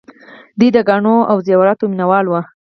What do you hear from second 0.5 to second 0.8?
دوی د